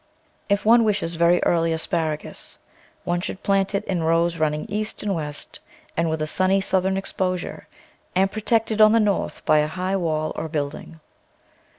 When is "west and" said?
5.13-6.09